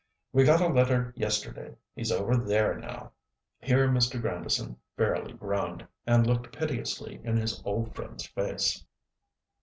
[0.33, 1.75] We got a letter yesterday.
[1.93, 3.11] He's over there now."
[3.59, 4.19] Here Mr.
[4.19, 8.83] Grandison fairly groaned, and looked piteously in his old friend's face.